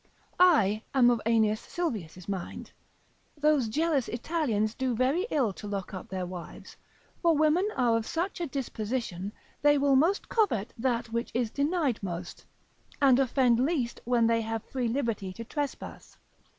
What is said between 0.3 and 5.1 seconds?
I am of Aeneas Sylvius' mind, Those jealous Italians do